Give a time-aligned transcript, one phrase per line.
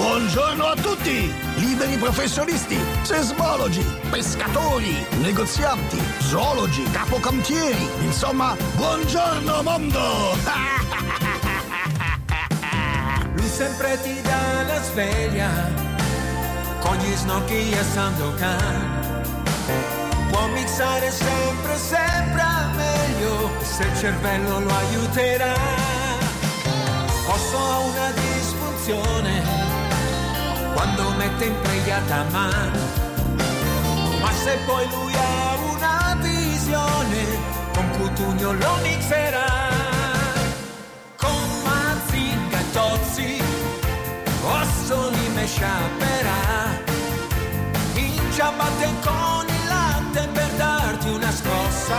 [0.00, 1.30] Buongiorno a tutti!
[1.56, 10.00] Liberi professionisti, sesmologi, pescatori, negozianti, zoologi, capocantieri, insomma, buongiorno mondo!
[13.36, 15.50] Lui sempre ti dà la sveglia
[16.78, 19.22] con gli snocchi e Sandokan.
[20.30, 22.42] Può mixare sempre, sempre
[22.74, 25.52] meglio se il cervello lo aiuterà.
[27.26, 29.69] Posso una disfunzione
[30.80, 32.78] quando mette impregliata mano.
[34.18, 37.22] Ma se poi lui ha una visione,
[37.74, 39.68] con Cutugno lo mixerà.
[41.16, 43.42] Con Mazinga e Tozzi,
[44.42, 46.42] Ossoli me sciaperà.
[47.96, 51.98] In ciabatte con il latte per darti una scossa.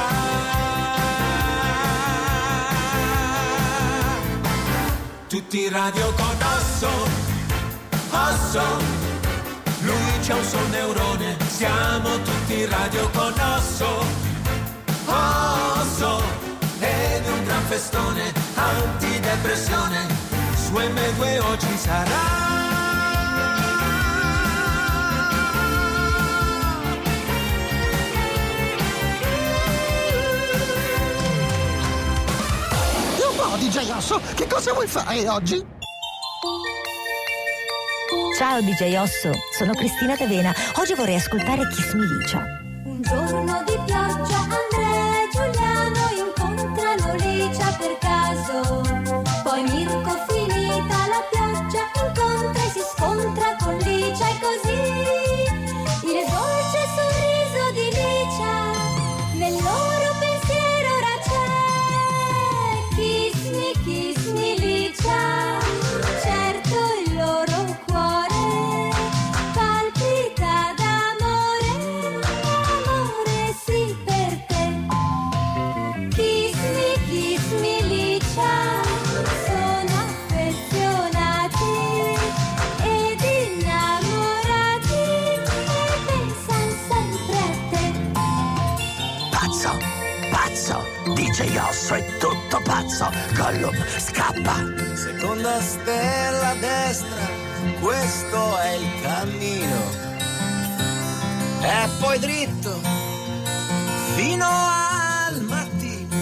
[5.28, 6.32] Tutti in radio con
[8.52, 8.78] Osso, Osso,
[9.80, 14.06] lui c'ha un sol neurone, siamo tutti radio con Osso,
[15.06, 16.22] Osso,
[16.80, 20.06] ed un gran festone, antidepressione,
[20.54, 22.50] su M2 oggi sarà.
[33.60, 35.64] DJ Osso, che cosa vuoi fare oggi?
[38.42, 40.52] Ciao DJ Osso, sono Cristina D'Avena.
[40.78, 42.44] Oggi vorrei ascoltare Kiss Me Licia.
[42.86, 48.91] Un giorno di pioggia Andrea e Giuliano incontrano Licia per caso.
[92.52, 93.10] Tutto pazzo.
[93.34, 94.56] Gollum, scappa!
[94.94, 97.30] Seconda stella a destra,
[97.80, 100.10] questo è il cammino.
[101.62, 102.80] E poi dritto
[104.16, 106.16] fino al mattino.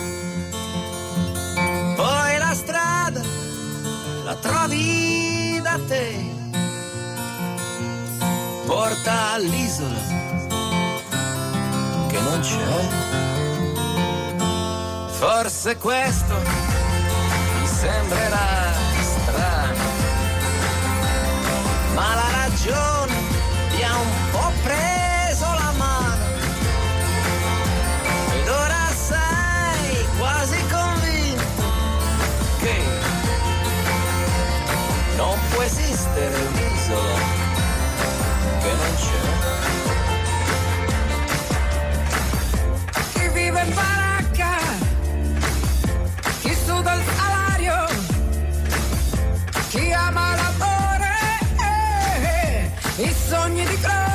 [1.95, 3.21] Poi la strada
[4.23, 6.37] la trovi da te.
[8.65, 9.97] Porta all'isola
[12.07, 13.48] che non c'è.
[15.19, 18.71] Forse questo mi sembrerà
[19.01, 19.83] strano,
[21.93, 23.13] ma la ragione
[23.75, 26.23] ti ha un po' preso la mano.
[28.33, 31.63] Ed ora sei quasi convinto
[32.59, 32.81] che
[35.17, 36.58] non può esistere un'isola
[53.39, 54.08] sogni di gloria,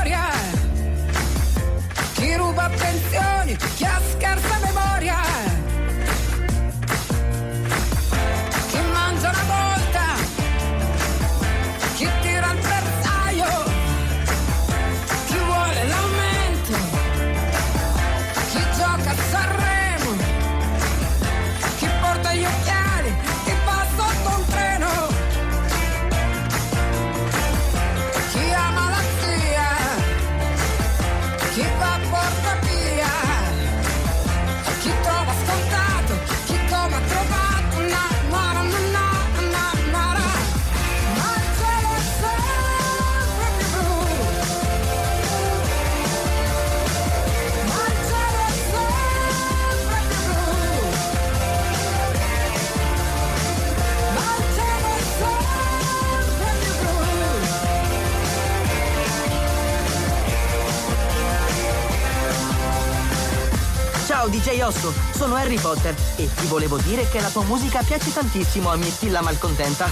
[64.64, 68.76] Osso, sono Harry Potter e ti volevo dire che la tua musica piace tantissimo a
[68.76, 69.90] Mirtilla Malcontenta.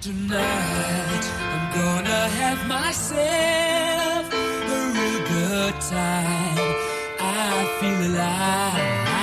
[0.00, 6.74] Tonight I'm gonna have myself a real good time.
[7.20, 9.13] I feel alive.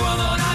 [0.00, 0.49] Guadalajara.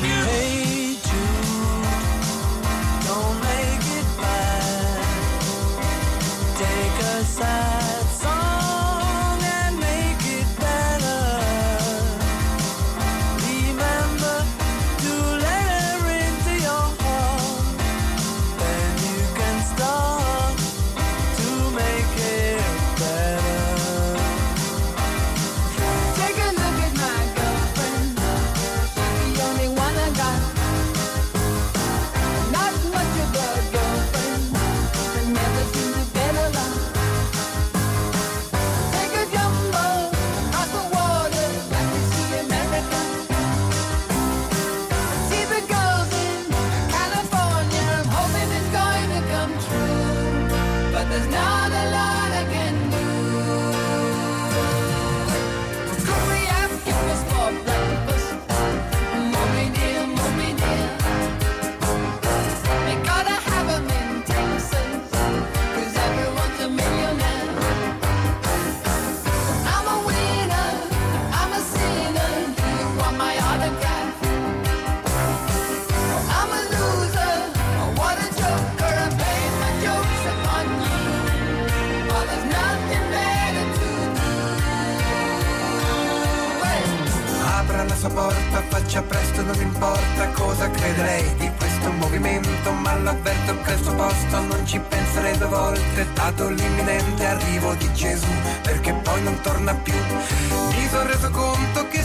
[89.85, 95.37] Importa cosa crederei di questo movimento, ma l'avverto che al suo posto non ci penserei
[95.37, 98.25] due volte, dato l'imminente arrivo di Gesù,
[98.63, 99.93] perché poi non torna più.
[99.93, 102.01] Mi sono reso conto che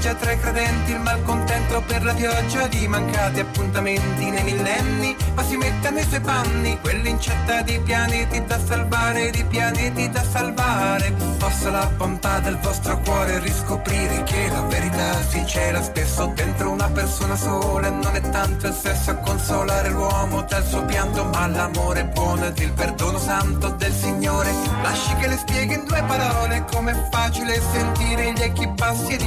[0.00, 5.42] serpeggia tra i credenti il malcontento per la pioggia di mancati appuntamenti nei millenni, ma
[5.44, 11.12] si mette nei suoi panni, quell'incetta di pianeti da salvare, di pianeti da salvare.
[11.38, 16.88] Possa la bontà del vostro cuore riscoprire che la verità si cela spesso dentro una
[16.88, 21.46] persona sola e non è tanto il sesso a consolare l'uomo dal suo pianto, ma
[21.46, 24.52] l'amore buono ed il perdono santo del Signore.
[24.82, 29.20] Lasci che le spieghi in due parole com'è facile sentire gli echi bassi ed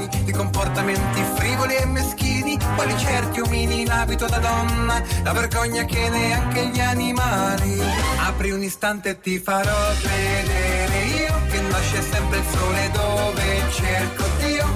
[0.00, 5.84] immorali di comportamenti frivoli e meschini, quali certi omini in abito da donna, la vergogna
[5.84, 7.80] che neanche gli animali.
[8.26, 14.24] Apri un istante e ti farò vedere io che nasce sempre il sole dove cerco
[14.38, 14.66] Dio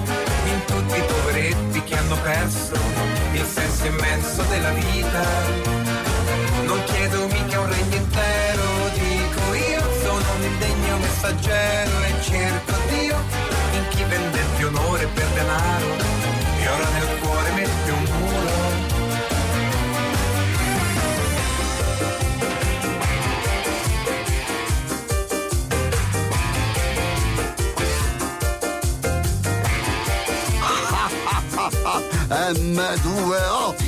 [0.45, 2.77] in tutti i poveretti che hanno perso
[3.33, 5.23] il senso immenso della vita.
[6.65, 8.63] Non chiedo mica un regno intero,
[8.93, 13.54] dico io, sono un indegno messaggero e cerco Dio
[15.05, 15.85] onore per denaro
[16.59, 18.73] e ora nel cuore mette un muro.
[32.27, 33.84] M2O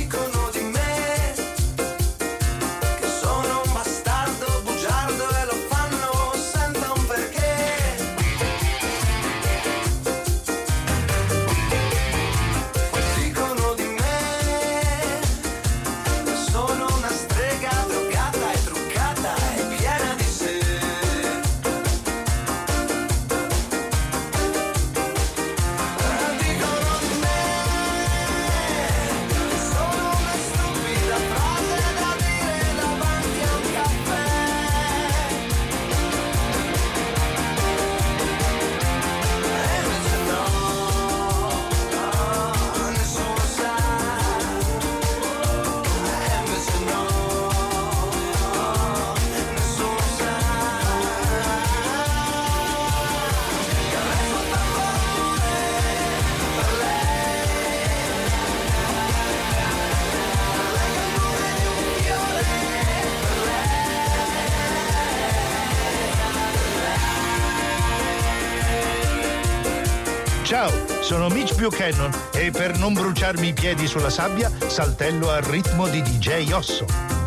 [71.58, 76.52] Mitch Buchanan e per non bruciarmi i piedi sulla sabbia saltello al ritmo di DJ
[76.52, 77.17] Osso.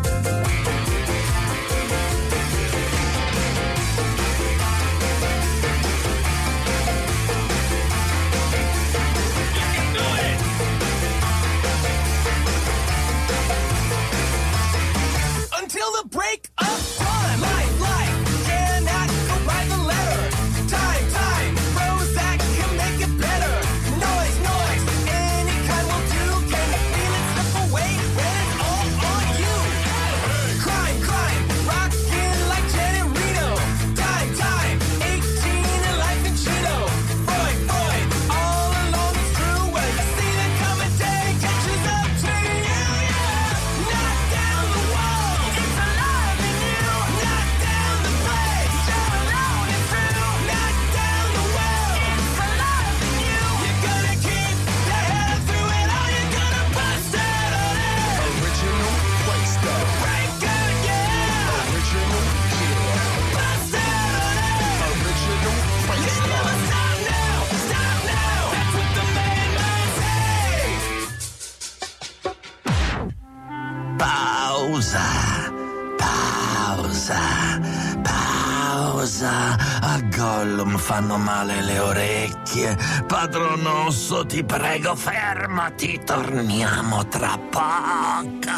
[81.22, 82.76] Male le orecchie.
[83.06, 86.00] Padron Osso, ti prego, fermati.
[86.04, 88.50] Torniamo tra poco.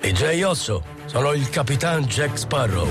[0.00, 2.88] DJ Osso, sono il capitan Jack Sparrow.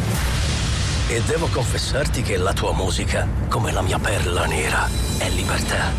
[1.09, 5.91] E devo confessarti che la tua musica, come la mia perla nera, è libertà.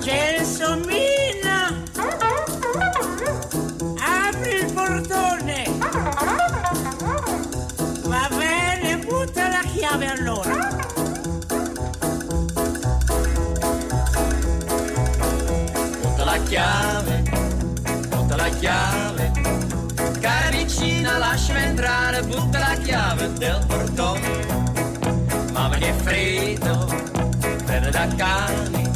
[0.00, 1.19] Gelsomina!
[18.60, 19.32] Chiave.
[20.20, 24.46] Cara vicina, lasciami entrare, butta la chiave del portone.
[25.52, 26.86] Mamma che freddo,
[27.64, 28.90] bene da cani.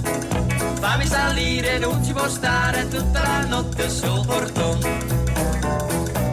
[0.81, 4.99] Fammi salire, non ci può stare tutta la notte sul portone.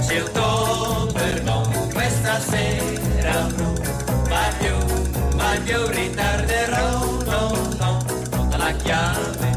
[0.02, 3.74] Se il tuo perdono questa sera non
[4.28, 7.98] va più, mai più ritarderò, no, no.
[8.30, 9.51] Butta la chiave,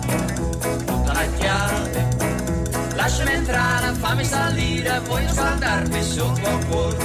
[3.04, 6.96] Lasciami entrare, fammi salire, voglio saldarmi sul tuo cuore.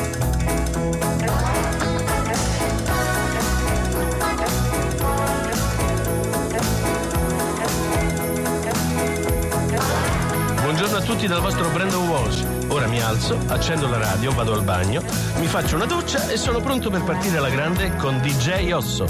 [10.62, 12.46] Buongiorno a tutti dal vostro Brandon Walsh.
[12.70, 15.04] Ora mi alzo, accendo la radio, vado al bagno,
[15.40, 19.06] mi faccio una doccia e sono pronto per partire alla grande con DJ Osso.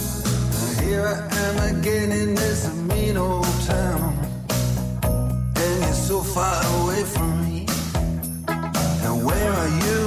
[0.79, 4.09] Here I am again in this mean old town.
[6.39, 7.60] Far away from me.
[8.48, 9.98] And where are you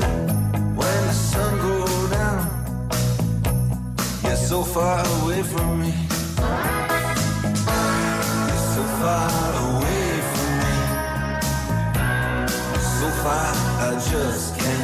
[0.80, 2.42] when the sun goes down?
[4.24, 5.92] You're so far away from me.
[8.48, 9.28] You're so far
[9.68, 10.76] away from me.
[12.96, 13.48] So far
[13.86, 14.81] I just can't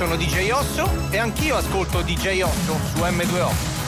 [0.00, 3.79] sono DJ Osso e anch'io ascolto DJ Osso su M2O.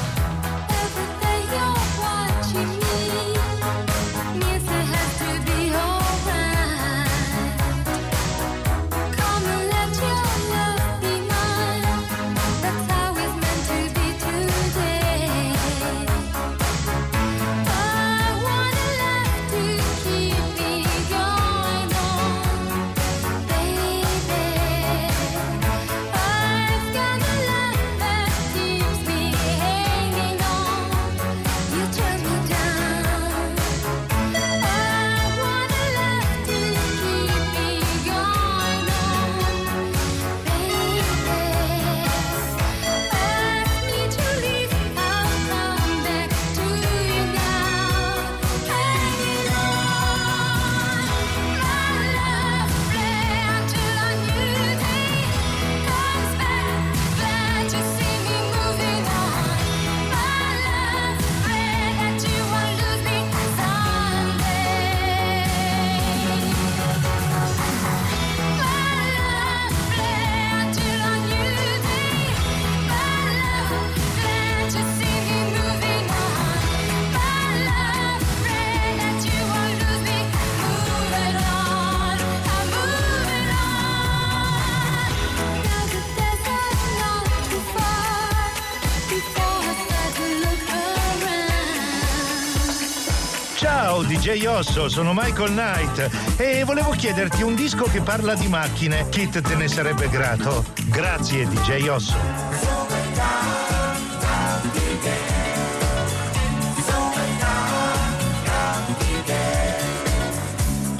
[94.02, 99.09] DJ Osso, sono Michael Knight e volevo chiederti un disco che parla di macchine.
[99.09, 100.64] Kit te ne sarebbe grato.
[100.87, 102.16] Grazie DJ Osso.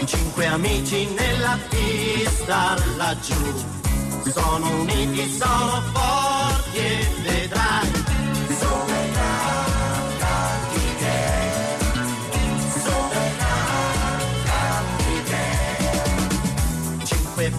[0.05, 3.81] Cinque amici nella pista laggiù
[4.31, 8.02] sono uniti, sono forti e vedrai.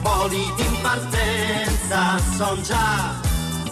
[0.04, 3.16] Voli in partenza son già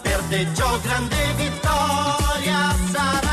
[0.01, 3.30] per te Gio grande vittoria sarà.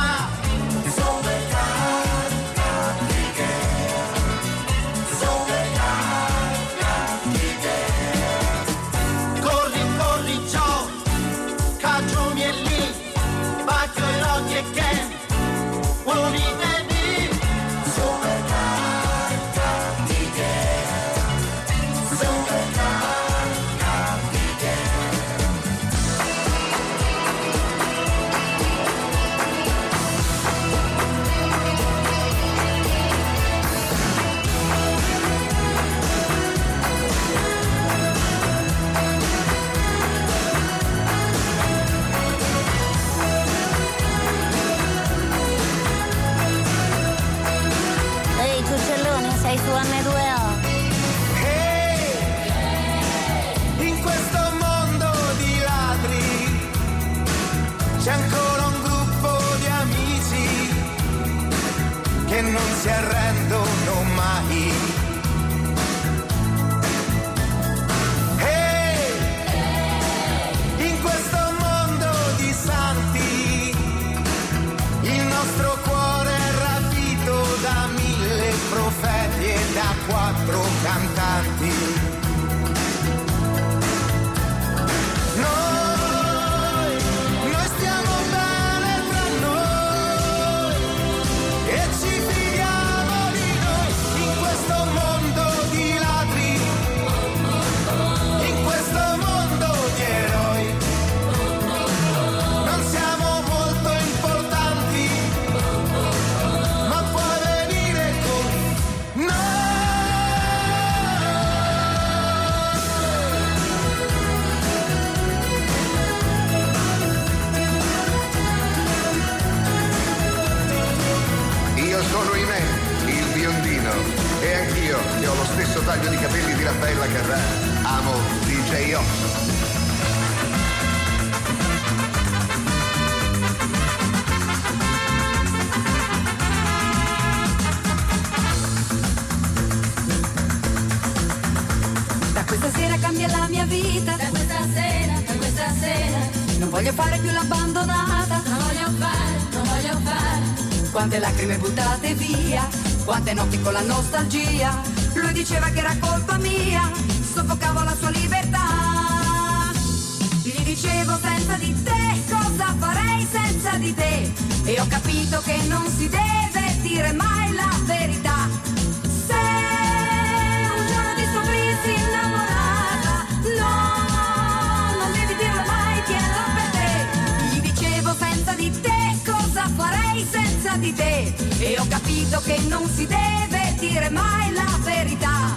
[180.89, 181.35] Di te.
[181.59, 185.57] E ho capito che non si deve dire mai la verità.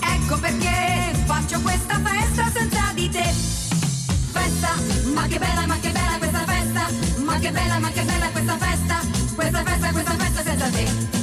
[0.00, 3.24] Ecco perché faccio questa festa senza di te.
[4.32, 4.74] Festa,
[5.12, 6.88] ma che bella, ma che bella questa festa.
[7.24, 9.00] Ma che bella, ma che bella questa festa.
[9.34, 11.19] Questa festa, questa festa senza te.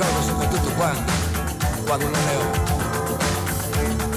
[0.00, 1.12] ricordo soprattutto quando,
[1.84, 2.50] quando non ne ho.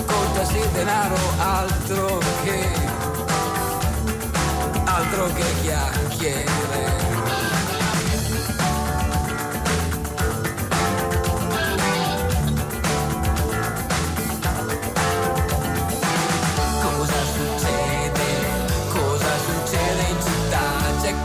[0.06, 2.68] Conta sì denaro, altro che,
[4.86, 7.02] altro che chiacchiere.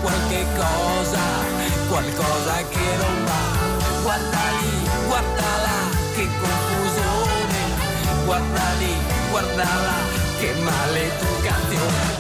[0.01, 1.21] qualche cosa,
[1.89, 4.03] qualcosa che non va.
[4.03, 4.48] Guarda
[6.41, 7.61] confusione.
[8.25, 8.95] Guarda lì,
[9.31, 9.99] guarda là,
[10.39, 12.17] che maleducazione.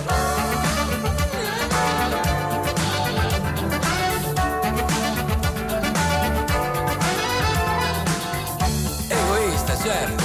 [9.08, 10.24] Egoista, certo,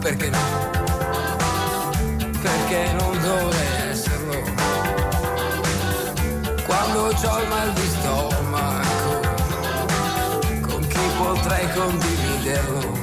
[0.00, 0.38] perché no?
[2.42, 4.40] Perché non dovrei esserlo?
[6.64, 9.20] Quando ho il mal di stomaco,
[10.60, 12.95] con chi potrei condividerlo?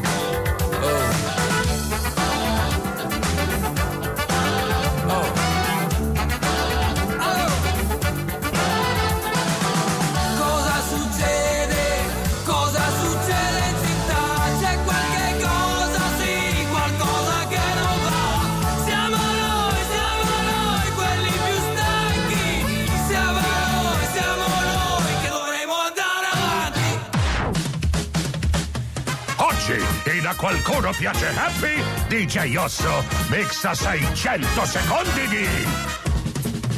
[30.93, 35.47] Piace Happy, DJ Osso mixa 600 secondi di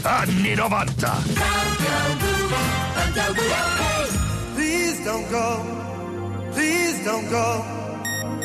[0.04, 1.24] anni 90.
[4.56, 5.66] Please don't go.
[6.52, 7.64] Please don't go.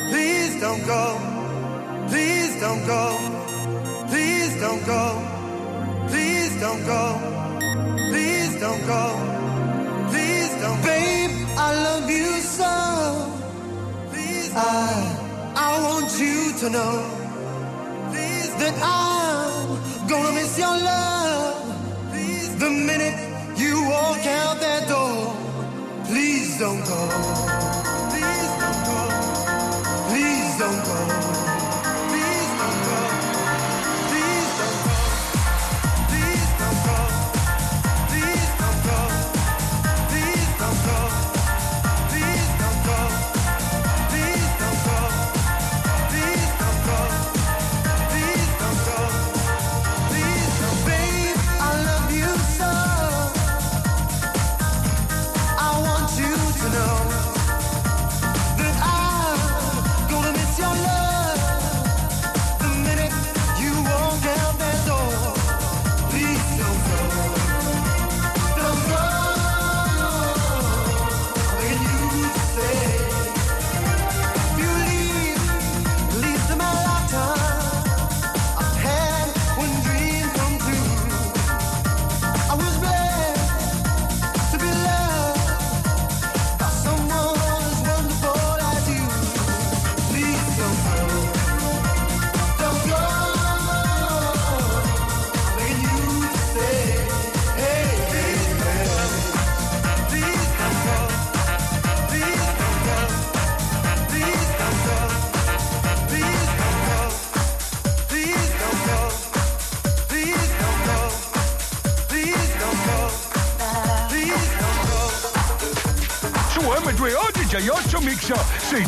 [0.09, 1.19] Please don't go.
[2.07, 3.17] Please don't go.
[4.07, 5.21] Please don't go.
[6.07, 7.19] Please don't go.
[8.09, 9.03] Please don't go.
[10.09, 12.73] Please don't Babe, I love you so.
[14.11, 15.20] Please I
[15.55, 16.93] I want you to know
[18.09, 22.11] please that I'm gonna miss your love.
[22.11, 23.17] Please the minute
[23.57, 25.35] you walk out that door.
[26.05, 27.01] Please don't go.
[28.11, 28.99] Please don't go.
[30.09, 31.40] Please don't go.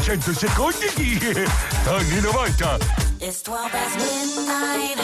[0.04, 1.18] 600 secondi di
[1.88, 2.78] anni 90.
[3.20, 4.98] It's 12 past midnight.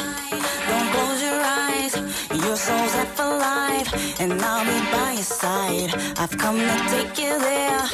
[0.68, 1.96] Don't close your eyes.
[2.44, 5.96] Your soul's up life, and I'll be by your side.
[6.18, 7.88] I've come to take you there,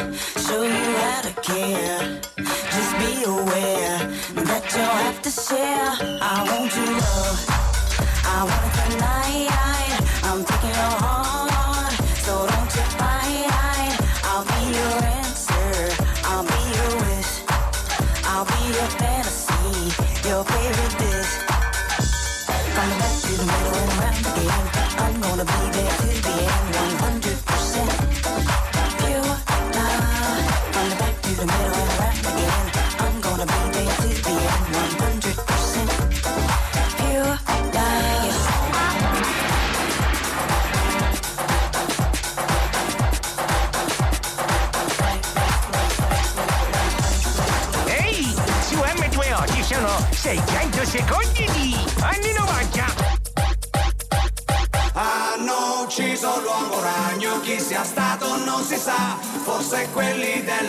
[0.47, 2.21] show you how to care.
[2.73, 3.99] Just be aware
[4.49, 5.91] that you'll have to share.
[6.21, 7.39] I want your love.
[8.25, 9.35] I want it tonight.
[10.23, 10.43] I'm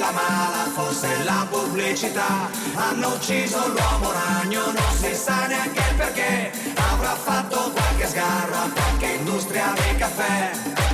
[0.07, 2.51] della mala, forse la pubblicità.
[2.75, 6.53] Hanno ucciso l'uomo ragno, non si sa neanche il perché,
[6.92, 10.86] avrà fatto qualche sgarro a qualche industria del caffè.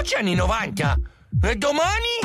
[0.00, 0.98] Oggi anni 90.
[1.42, 2.19] E domani?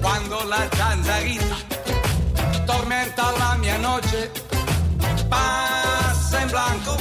[0.00, 1.56] Quando la zanzarita
[2.66, 4.30] tormenta la mia noche,
[5.28, 6.96] pasa en blanco.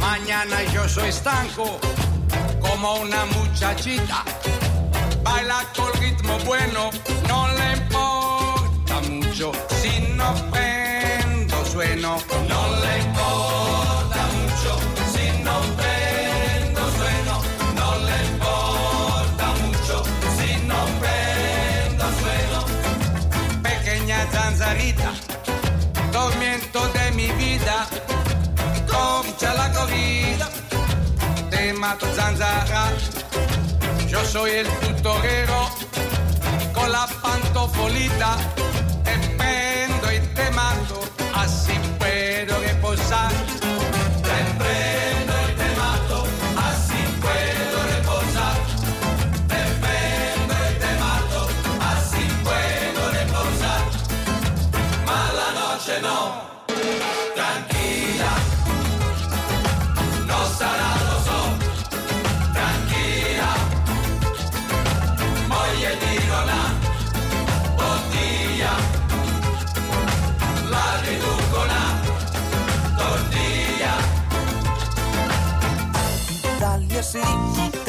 [0.00, 1.78] Mañana yo soy estanco,
[2.60, 4.24] como una muchachita.
[5.22, 6.90] Baila con ritmo bueno,
[7.28, 9.52] no le importa mucho.
[9.80, 12.16] Si no prendo sueno,
[12.48, 13.13] no le importa
[31.98, 32.92] te mato zanzara.
[34.08, 35.70] Yo soy el tutorero
[36.72, 38.36] con la pantofolita.
[39.04, 41.00] Te prendo y te mato,
[41.34, 43.43] así puedo reposar.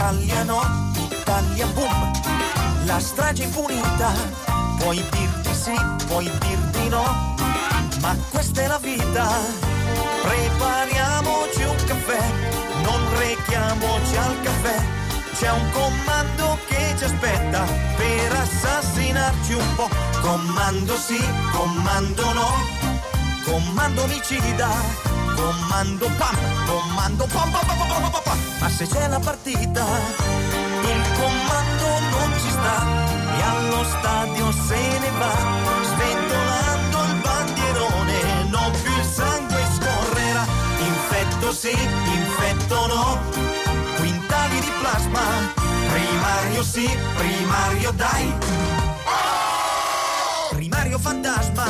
[0.06, 0.62] Italia no,
[1.10, 2.12] Italia boom,
[2.86, 4.14] la strage impunita,
[4.78, 5.74] puoi dirti sì,
[6.06, 7.34] puoi dirti no,
[8.02, 9.28] ma questa è la vita,
[10.22, 12.22] prepariamoci un caffè,
[12.84, 14.84] non rechiamoci al caffè,
[15.40, 17.64] c'è un comando che ci aspetta
[17.98, 19.90] per assassinarci un po',
[20.22, 21.20] comando sì,
[21.52, 22.52] comando no,
[23.44, 25.15] comando omicida.
[25.36, 28.40] Comando pam, comando pam pam pam pam pam pam.
[28.60, 29.86] Ma se c'è la partita,
[30.92, 32.78] il comando non ci sta
[33.38, 35.34] e allo stadio se ne va,
[35.92, 40.46] sventolando il bandierone, non più il sangue scorrerà.
[40.80, 43.20] Infetto sì, infetto no,
[43.98, 45.54] quintali di plasma,
[45.92, 48.34] primario sì, primario dai.
[50.52, 51.66] Primario fantasma,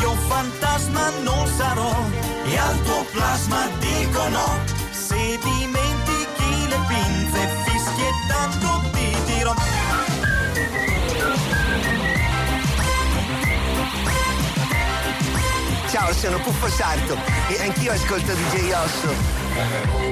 [0.00, 4.58] io fantasma non sarò e al tuo plasma dico no.
[4.90, 9.54] Se dimentichi le pinze fischiettando ti dirò.
[15.90, 17.16] Ciao, sono Puffo Sarto
[17.48, 20.08] e anch'io ascolto DJ Osso.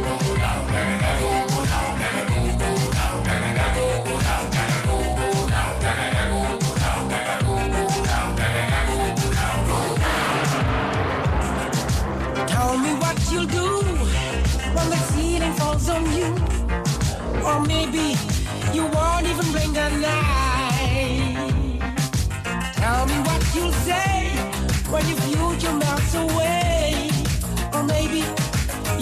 [12.68, 13.66] Tell me what you'll do
[14.76, 16.26] when the ceiling falls on you.
[17.42, 18.14] Or maybe
[18.74, 21.78] you won't even blink an eye.
[22.74, 24.28] Tell me what you'll say
[24.92, 27.08] when your future melts away.
[27.72, 28.22] Or maybe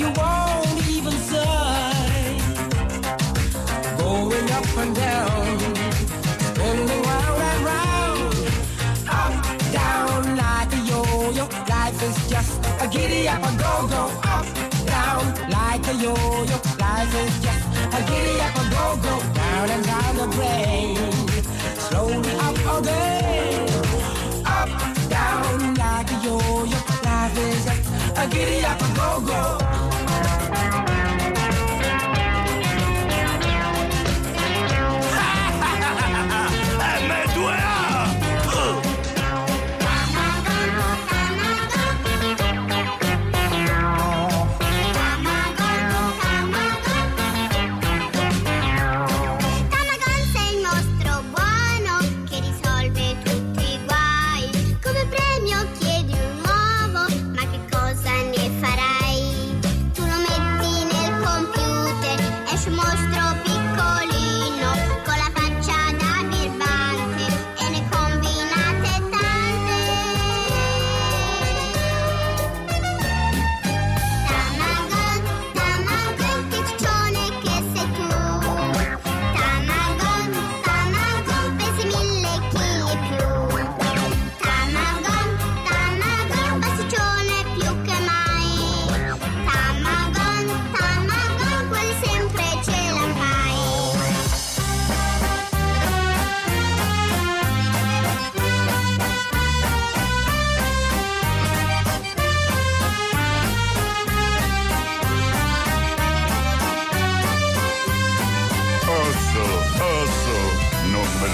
[0.01, 2.39] you won't even sigh.
[3.99, 5.66] Going up and down,
[13.29, 13.66] a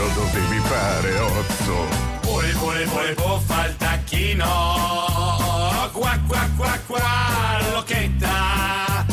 [0.02, 1.86] lo dovevi fare, Ozzo.
[2.22, 4.46] Pure, pure, pure, può fa il tacchino.
[5.92, 9.06] Qua, qua, qua, qua, l'occhetta.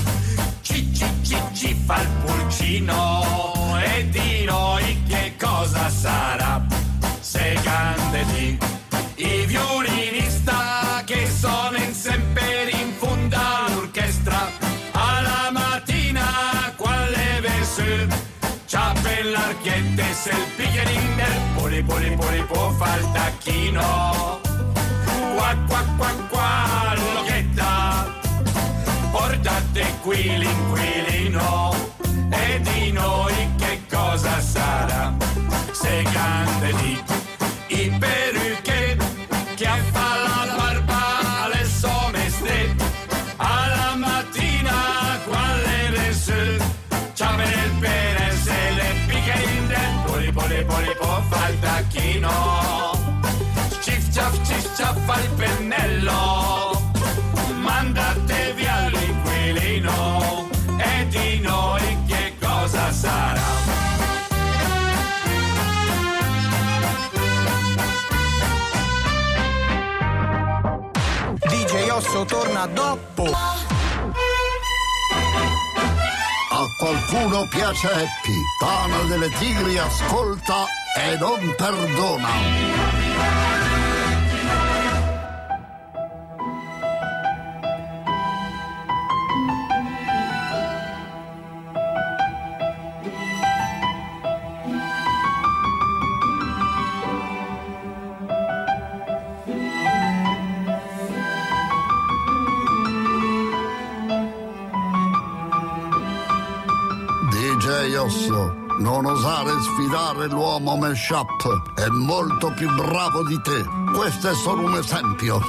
[0.61, 3.77] Ci, ci, ci, ci fa il pulcino.
[3.83, 6.65] E di noi che cosa sarà?
[7.19, 8.78] Sei grande, sì.
[20.13, 24.39] Se il piglierin del poli poli poli il tacchino
[25.35, 28.17] Qua qua qua qua l'occhetta
[29.11, 31.73] Portate qui l'inquilino.
[32.29, 35.15] E di noi che cosa sarà?
[35.71, 37.03] Se grande di
[37.67, 37.89] i
[52.19, 52.91] tacchino
[53.81, 56.81] Cif ciaf cif ciaf fa il pennello.
[57.61, 60.47] Mandate via l'inquilino
[60.77, 63.47] E di noi che cosa sarà?
[71.41, 73.58] DJ Osso torna dopo.
[76.89, 80.65] Qualcuno piace Happy, Tana delle Tigri ascolta
[80.97, 82.27] e non perdona.
[108.89, 113.63] Non osare sfidare l'uomo Meshup, è molto più bravo di te.
[113.93, 115.39] Questo è solo un esempio.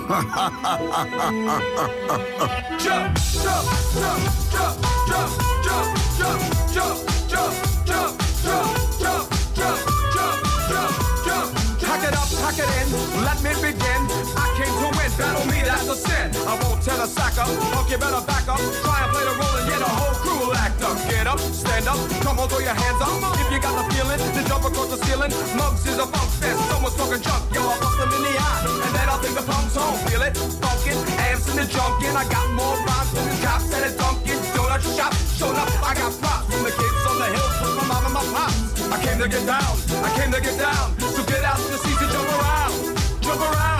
[2.77, 3.17] jump,
[12.05, 13.80] it up, pack it in, let me begin.
[15.21, 16.33] Battle me, that's a sin.
[16.49, 18.61] I won't tell a sacker, punk, you better back up.
[18.81, 20.97] Try and play the role and get a whole crew will act up.
[21.13, 23.13] Get up, stand up, come on, throw your hands up.
[23.37, 25.31] If you got the feeling, then jump across the ceiling.
[25.61, 28.61] Mugs is a funk fest, someone's talking junk, yo, I'll bust them in the eye.
[28.89, 30.35] And then I'll take the punks home, feel it?
[30.65, 30.99] Funkin',
[31.29, 34.83] amps in the junkin', I got more rhymes than the cops at a Dunkin' Donut
[34.97, 35.13] shop.
[35.37, 38.15] Showed up, I got props from the kids on the hill, from my mom and
[38.17, 38.57] my pops.
[38.89, 40.97] I came to get down, I came to get down.
[41.13, 42.73] So get out to see to jump around,
[43.21, 43.80] jump around,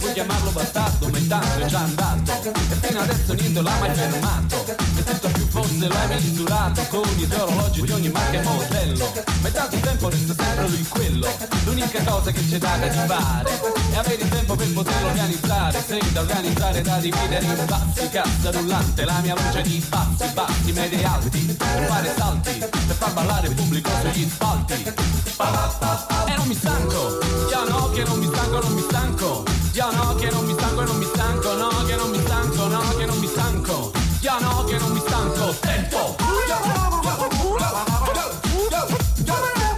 [0.00, 4.64] Puoi chiamarlo bastardo ma intanto è già andato E fino adesso niente l'ha mai fermato
[4.96, 9.12] E tutto più forse l'hai misurato con i tuoi orologi di ogni marca e modello.
[9.42, 11.28] Metà del tempo resta sempre lui quello.
[11.64, 12.68] L'unica cosa che c'è da
[13.06, 13.60] fare
[13.92, 15.82] è avere il tempo per poterlo organizzare.
[15.86, 21.00] Senza organizzare da dividere in bassi, cassa rullante, la mia voce di bassi, bassi, medi
[21.00, 21.38] e alti.
[21.38, 24.72] Per fare salti, per far ballare il pubblico sugli spalti.
[24.72, 27.18] E non mi stanco,
[27.50, 29.59] io no che non mi stanco, non mi stanco.
[29.80, 32.66] Io no che non mi stanco e non mi stanco, no che non mi stanco,
[32.66, 33.92] no che non mi stanco.
[34.20, 36.16] Io no che non mi stanco, tempo.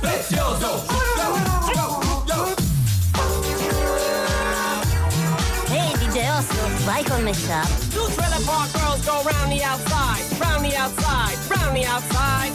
[0.01, 0.83] Prezioso.
[5.71, 7.69] Ehi DJ Osso, vai col mashup.
[7.93, 12.53] Two trailer park girls go round the outside, round the outside, round the outside.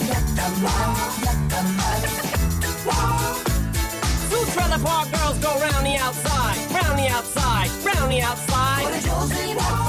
[4.30, 6.67] Two trailer park girls go round the outside, round the
[7.10, 9.87] outside, round the outside.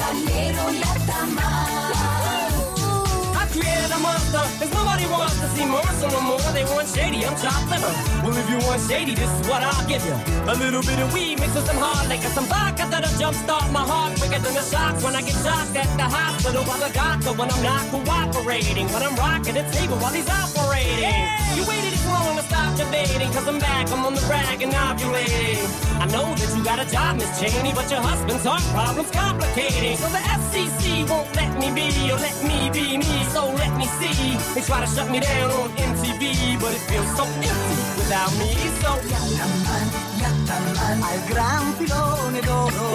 [4.32, 6.40] Monster, cause nobody wants to see Marshall no more.
[6.52, 7.92] They want shady, I'm chopped liver.
[8.24, 10.14] Well, if you want shady, this is what I'll give you.
[10.48, 13.84] A little bit of weed mixed with some hard liquor, some vodka that'll jumpstart my
[13.84, 17.32] heart quicker than the shots when I get shocked at the hospital by the doctor
[17.32, 18.86] when I'm not cooperating.
[18.92, 21.16] When I'm rocking the table while he's operating.
[21.56, 24.72] You waited this long to stop debating, cause I'm back, I'm on the brag and
[24.72, 25.62] ovulating.
[25.98, 29.96] I know that you got a job, Miss Cheney, but your husband's heart problem's complicating.
[29.96, 33.86] So the FCC won't let me be, or let me be me, so let me
[33.98, 34.17] see.
[34.18, 38.50] They try to shut me down on MTV, but it feels so empty without me,
[38.82, 39.86] so Yattaman,
[40.22, 42.88] Yattaman, al gran filone d'oro.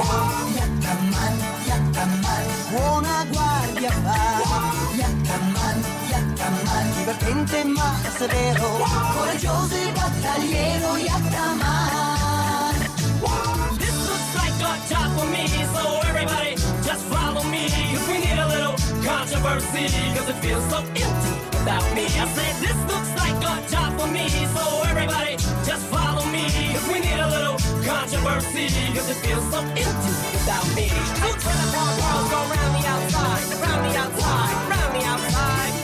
[0.57, 1.35] Yattaman,
[1.69, 4.19] Yattaman, buona guardia fa.
[4.99, 5.77] Yattaman,
[6.11, 8.69] Yattaman, divertente ma severo.
[9.15, 12.75] Coraggioso e battagliero, Yattaman.
[13.79, 15.47] This looks like a job for me,
[19.23, 22.03] controversy, cause it feels so empty without me.
[22.03, 26.43] I said this looks like a job for me, so everybody just follow me.
[26.73, 27.57] Cause we need a little
[27.87, 30.89] controversy, cause it feels so empty without me.
[31.23, 35.82] Two trailer park girls go round the outside, round the outside, round the outside.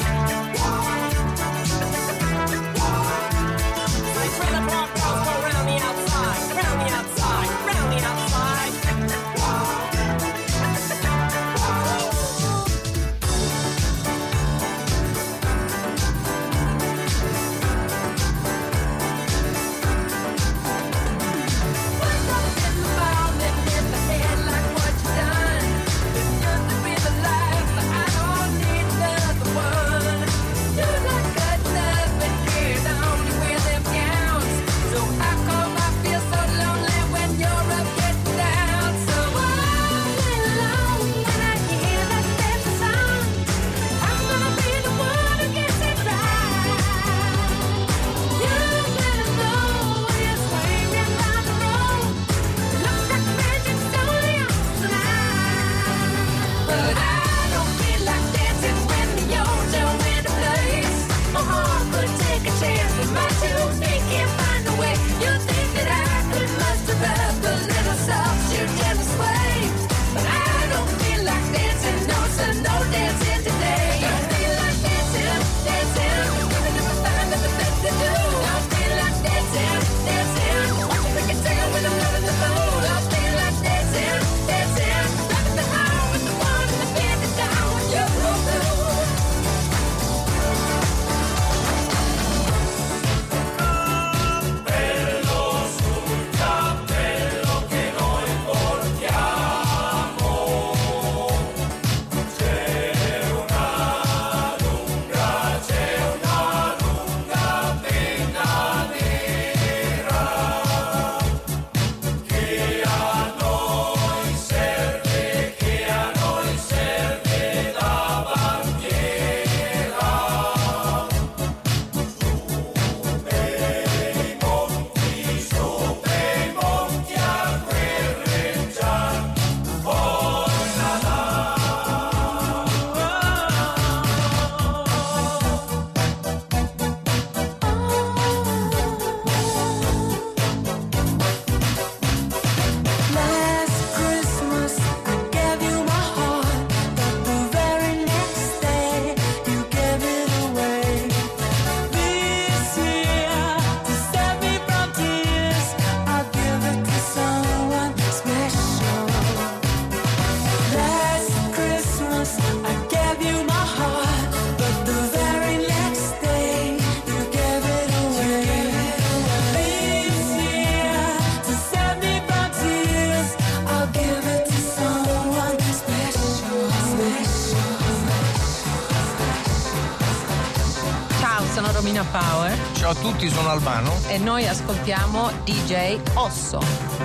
[182.11, 183.93] Power Ciao a tutti, sono Albano.
[184.07, 186.59] e noi ascoltiamo DJ Osso.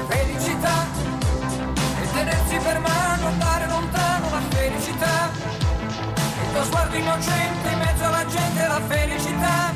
[0.08, 0.86] Felicità
[2.00, 5.30] e tenersi per mano, andare lontano la felicità.
[6.14, 9.72] Il tuo sguardo innocente in mezzo alla gente la felicità.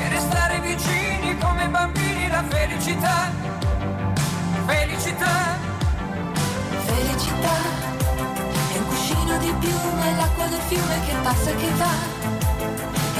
[0.00, 3.30] E restare vicini come bambini la felicità.
[4.66, 5.58] Felicità.
[6.84, 7.56] Felicità
[8.72, 12.39] è un cuscino di piume, l'acqua del fiume che passa e che va.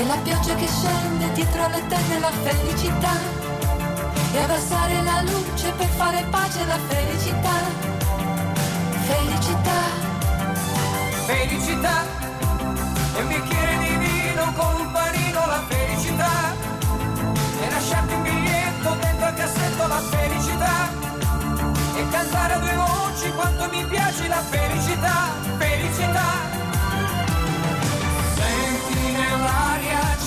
[0.01, 3.13] E la pioggia che scende dietro le tende la felicità.
[4.33, 7.57] E abbassare la luce per fare pace la felicità.
[9.11, 9.81] Felicità.
[11.27, 12.05] Felicità
[13.15, 16.55] e un bicchiere di vino con un panino la felicità
[17.61, 20.89] e lasciarti un biglietto dentro al cassetto la felicità
[21.95, 26.50] e cantare a due voci quanto mi piace la felicità, felicità.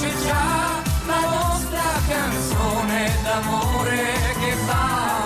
[0.04, 4.04] C'è già la nostra canzone d'amore
[4.40, 5.24] che va.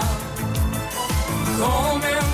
[1.58, 2.27] Come un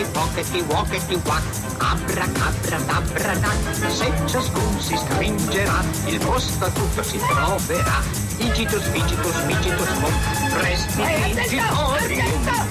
[0.00, 1.42] Pockety, pockety, walkety, wack,
[1.76, 2.78] abracabra,
[3.90, 8.00] senza scun si stringerà, il posto a tutto si troverà.
[8.38, 10.12] Igitus, vigitus, migitus, mum,
[10.56, 11.02] presti,
[11.34, 12.22] vigitori,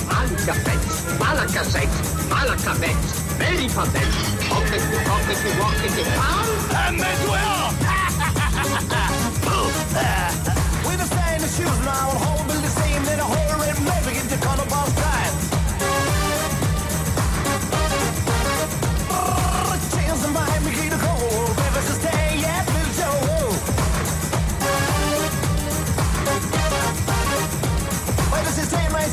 [0.07, 1.89] alcapez, malacasez,
[2.29, 2.95] malacabez,
[3.37, 4.15] veripabez,
[4.47, 6.03] pockety, pockety, walkety,
[6.71, 7.37] M2O!
[10.83, 12.09] We're the same as shoes now,
[12.47, 12.68] build the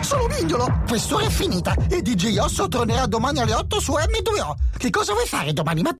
[0.00, 0.80] Sono Mignolo.
[0.86, 4.54] Quest'ora è finita e DJ Osso tornerà domani alle 8 su M2O.
[4.76, 5.92] Che cosa vuoi fare domani mattina?